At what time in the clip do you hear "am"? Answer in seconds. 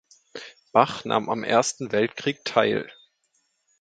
1.29-1.43